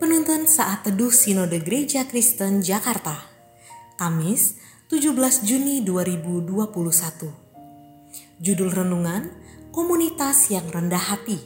[0.00, 3.20] Penuntun Saat Teduh Sinode Gereja Kristen Jakarta.
[4.00, 4.56] Kamis
[4.88, 5.12] 17
[5.44, 6.48] Juni 2021
[8.40, 9.28] Judul Renungan
[9.68, 11.36] Komunitas yang Rendah Hati.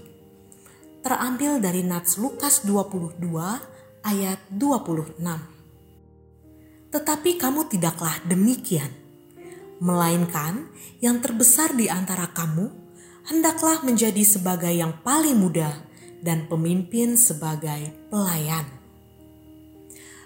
[1.02, 3.18] Terambil dari Nats Lukas 22
[4.06, 5.18] ayat 26
[6.94, 8.94] Tetapi kamu tidaklah demikian.
[9.82, 10.70] Melainkan
[11.02, 12.70] yang terbesar di antara kamu
[13.34, 15.90] hendaklah menjadi sebagai yang paling muda
[16.24, 18.64] dan pemimpin sebagai pelayan.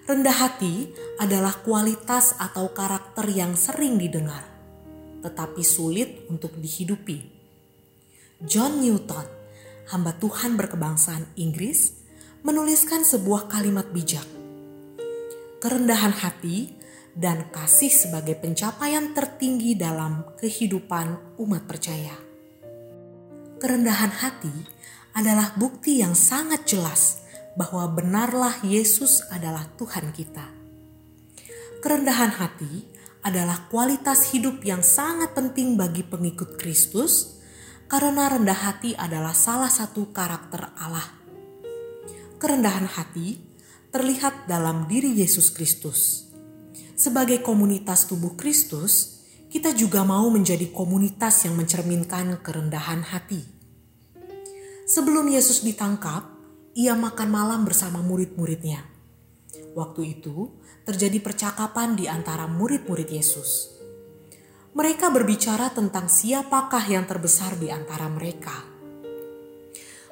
[0.07, 4.47] Rendah hati adalah kualitas atau karakter yang sering didengar,
[5.21, 7.37] tetapi sulit untuk dihidupi.
[8.41, 9.27] John Newton,
[9.91, 11.93] hamba Tuhan berkebangsaan Inggris,
[12.47, 14.25] menuliskan sebuah kalimat bijak.
[15.59, 16.73] Kerendahan hati
[17.19, 22.15] dan kasih sebagai pencapaian tertinggi dalam kehidupan umat percaya.
[23.59, 24.55] Kerendahan hati
[25.19, 27.19] adalah bukti yang sangat jelas
[27.59, 30.47] bahwa benarlah Yesus adalah Tuhan kita.
[31.83, 32.87] Kerendahan hati
[33.27, 37.43] adalah kualitas hidup yang sangat penting bagi pengikut Kristus,
[37.91, 41.11] karena rendah hati adalah salah satu karakter Allah.
[42.39, 43.43] Kerendahan hati
[43.91, 46.31] terlihat dalam diri Yesus Kristus.
[46.95, 49.19] Sebagai komunitas tubuh Kristus,
[49.51, 53.58] kita juga mau menjadi komunitas yang mencerminkan kerendahan hati.
[54.89, 56.25] Sebelum Yesus ditangkap,
[56.73, 58.81] ia makan malam bersama murid-muridnya.
[59.77, 60.57] Waktu itu
[60.89, 63.77] terjadi percakapan di antara murid-murid Yesus.
[64.73, 68.65] Mereka berbicara tentang siapakah yang terbesar di antara mereka.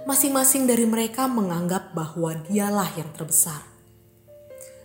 [0.04, 3.64] Masing-masing dari mereka menganggap bahwa dialah yang terbesar.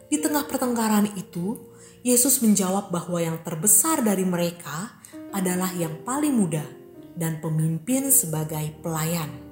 [0.08, 1.68] Di tengah pertengkaran itu,
[2.00, 5.04] Yesus menjawab bahwa yang terbesar dari mereka
[5.36, 6.64] adalah yang paling muda
[7.12, 9.51] dan pemimpin sebagai pelayan.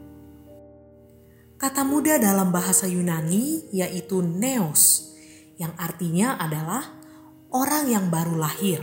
[1.60, 5.12] Kata muda dalam bahasa Yunani yaitu neos,
[5.60, 6.88] yang artinya adalah
[7.52, 8.80] orang yang baru lahir.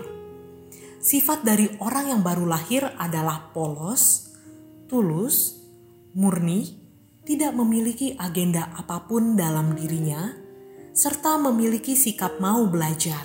[1.00, 4.28] Sifat dari orang yang baru lahir adalah polos,
[4.92, 5.56] tulus,
[6.12, 6.76] murni,
[7.24, 10.36] tidak memiliki agenda apa pun dalam dirinya,
[10.92, 13.24] serta memiliki sikap mau belajar.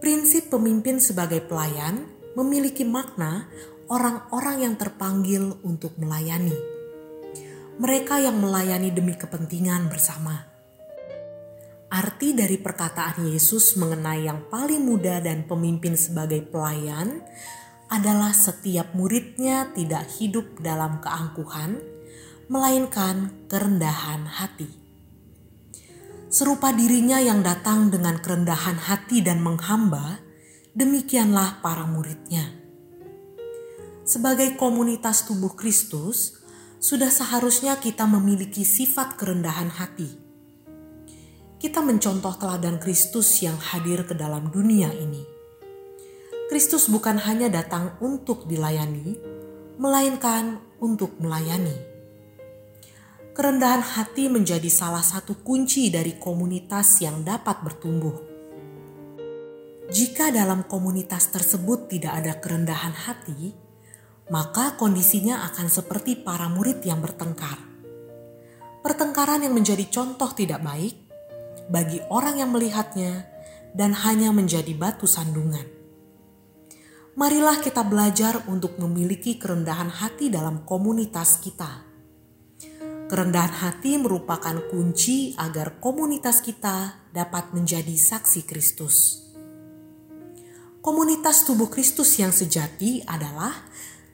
[0.00, 3.52] Prinsip pemimpin sebagai pelayan memiliki makna
[3.92, 6.77] orang-orang yang terpanggil untuk melayani
[7.78, 10.50] mereka yang melayani demi kepentingan bersama.
[11.88, 17.24] Arti dari perkataan Yesus mengenai yang paling muda dan pemimpin sebagai pelayan
[17.88, 21.80] adalah setiap muridnya tidak hidup dalam keangkuhan,
[22.52, 24.68] melainkan kerendahan hati.
[26.28, 30.20] Serupa dirinya yang datang dengan kerendahan hati dan menghamba,
[30.76, 32.52] demikianlah para muridnya.
[34.04, 36.36] Sebagai komunitas tubuh Kristus,
[36.78, 40.10] sudah seharusnya kita memiliki sifat kerendahan hati.
[41.58, 45.26] Kita mencontoh teladan Kristus yang hadir ke dalam dunia ini.
[46.46, 49.18] Kristus bukan hanya datang untuk dilayani,
[49.76, 51.74] melainkan untuk melayani.
[53.34, 58.16] Kerendahan hati menjadi salah satu kunci dari komunitas yang dapat bertumbuh.
[59.90, 63.67] Jika dalam komunitas tersebut tidak ada kerendahan hati,
[64.28, 67.56] maka kondisinya akan seperti para murid yang bertengkar.
[68.84, 70.96] Pertengkaran yang menjadi contoh tidak baik
[71.68, 73.28] bagi orang yang melihatnya
[73.76, 75.64] dan hanya menjadi batu sandungan.
[77.18, 81.82] Marilah kita belajar untuk memiliki kerendahan hati dalam komunitas kita.
[83.10, 89.26] Kerendahan hati merupakan kunci agar komunitas kita dapat menjadi saksi Kristus.
[90.78, 93.50] Komunitas tubuh Kristus yang sejati adalah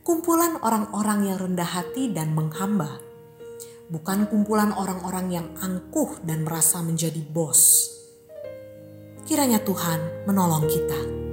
[0.04, 3.00] kumpulan orang-orang yang rendah hati dan menghamba,
[3.88, 7.88] bukan kumpulan orang-orang yang angkuh dan merasa menjadi bos.
[9.24, 11.23] Kiranya Tuhan menolong kita.